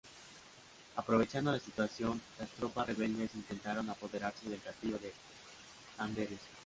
[0.95, 5.13] Aprovechando la situación, las tropas rebeldes intentaron apoderarse del castillo de
[5.99, 6.39] Amberes.